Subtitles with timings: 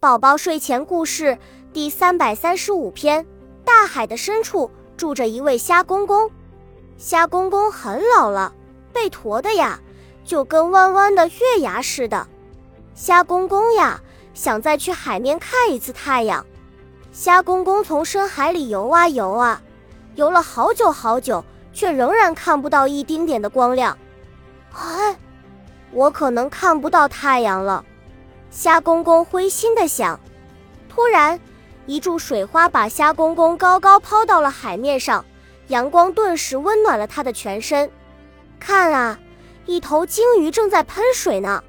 [0.00, 1.36] 宝宝睡前故事
[1.74, 3.26] 第三百三十五篇：
[3.66, 6.30] 大海的深处住着一位虾公公。
[6.96, 8.50] 虾公公很老了，
[8.94, 9.78] 背驼的呀，
[10.24, 12.26] 就跟弯弯的月牙似的。
[12.94, 14.00] 虾公公呀，
[14.32, 16.46] 想再去海面看一次太阳。
[17.12, 19.60] 虾公公从深海里游啊游啊，
[20.14, 21.44] 游了好久好久，
[21.74, 23.98] 却仍然看不到一丁点的光亮。
[24.72, 25.14] 哎，
[25.92, 27.84] 我可能看不到太阳了。
[28.50, 30.18] 虾公公灰心地想，
[30.88, 31.38] 突然，
[31.86, 35.24] 一柱水花把虾公公高高抛到了海面上，
[35.68, 37.88] 阳光顿时温暖了他的全身。
[38.58, 39.18] 看啊，
[39.66, 41.62] 一头鲸鱼正在喷水呢。